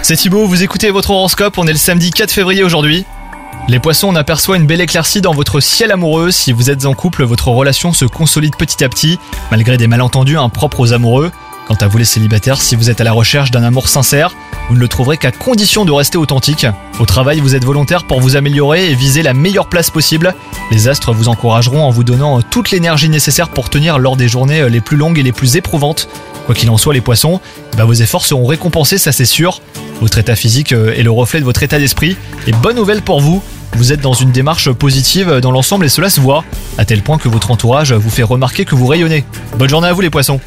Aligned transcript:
C'est 0.00 0.16
Thibaut, 0.16 0.46
vous 0.46 0.62
écoutez 0.62 0.90
votre 0.90 1.10
horoscope, 1.10 1.58
on 1.58 1.66
est 1.66 1.72
le 1.72 1.78
samedi 1.78 2.10
4 2.10 2.30
février 2.30 2.62
aujourd'hui. 2.62 3.04
Les 3.68 3.80
poissons, 3.80 4.08
on 4.08 4.16
aperçoit 4.16 4.56
une 4.56 4.66
belle 4.66 4.80
éclaircie 4.80 5.20
dans 5.20 5.34
votre 5.34 5.60
ciel 5.60 5.92
amoureux. 5.92 6.30
Si 6.30 6.52
vous 6.52 6.70
êtes 6.70 6.86
en 6.86 6.94
couple, 6.94 7.24
votre 7.24 7.48
relation 7.48 7.92
se 7.92 8.06
consolide 8.06 8.56
petit 8.56 8.82
à 8.82 8.88
petit, 8.88 9.18
malgré 9.50 9.76
des 9.76 9.88
malentendus 9.88 10.38
impropres 10.38 10.80
aux 10.80 10.94
amoureux. 10.94 11.30
Quant 11.66 11.74
à 11.74 11.86
vous 11.86 11.98
les 11.98 12.06
célibataires, 12.06 12.62
si 12.62 12.76
vous 12.76 12.88
êtes 12.88 13.02
à 13.02 13.04
la 13.04 13.12
recherche 13.12 13.50
d'un 13.50 13.62
amour 13.62 13.88
sincère, 13.88 14.34
vous 14.68 14.74
ne 14.74 14.80
le 14.80 14.88
trouverez 14.88 15.16
qu'à 15.16 15.32
condition 15.32 15.84
de 15.84 15.92
rester 15.92 16.18
authentique. 16.18 16.66
Au 17.00 17.06
travail, 17.06 17.40
vous 17.40 17.54
êtes 17.54 17.64
volontaire 17.64 18.04
pour 18.04 18.20
vous 18.20 18.36
améliorer 18.36 18.90
et 18.90 18.94
viser 18.94 19.22
la 19.22 19.34
meilleure 19.34 19.68
place 19.68 19.90
possible. 19.90 20.34
Les 20.70 20.88
astres 20.88 21.12
vous 21.12 21.28
encourageront 21.28 21.82
en 21.82 21.90
vous 21.90 22.04
donnant 22.04 22.42
toute 22.42 22.70
l'énergie 22.70 23.08
nécessaire 23.08 23.48
pour 23.48 23.70
tenir 23.70 23.98
lors 23.98 24.16
des 24.16 24.28
journées 24.28 24.68
les 24.68 24.80
plus 24.80 24.96
longues 24.96 25.18
et 25.18 25.22
les 25.22 25.32
plus 25.32 25.56
éprouvantes. 25.56 26.08
Quoi 26.46 26.54
qu'il 26.54 26.70
en 26.70 26.76
soit, 26.76 26.94
les 26.94 27.00
poissons, 27.00 27.40
bah, 27.76 27.84
vos 27.84 27.94
efforts 27.94 28.24
seront 28.24 28.46
récompensés, 28.46 28.98
ça 28.98 29.12
c'est 29.12 29.24
sûr. 29.24 29.60
Votre 30.00 30.18
état 30.18 30.36
physique 30.36 30.72
euh, 30.72 30.94
est 30.94 31.02
le 31.02 31.10
reflet 31.10 31.40
de 31.40 31.44
votre 31.44 31.62
état 31.62 31.78
d'esprit. 31.78 32.16
Et 32.46 32.52
bonne 32.52 32.76
nouvelle 32.76 33.02
pour 33.02 33.20
vous, 33.20 33.42
vous 33.74 33.92
êtes 33.92 34.00
dans 34.00 34.14
une 34.14 34.32
démarche 34.32 34.70
positive 34.72 35.40
dans 35.40 35.50
l'ensemble 35.50 35.84
et 35.86 35.88
cela 35.88 36.10
se 36.10 36.20
voit, 36.20 36.44
à 36.78 36.84
tel 36.84 37.02
point 37.02 37.18
que 37.18 37.28
votre 37.28 37.50
entourage 37.50 37.92
vous 37.92 38.10
fait 38.10 38.22
remarquer 38.22 38.64
que 38.64 38.74
vous 38.74 38.86
rayonnez. 38.86 39.24
Bonne 39.58 39.68
journée 39.68 39.88
à 39.88 39.92
vous 39.92 40.00
les 40.00 40.10
poissons 40.10 40.40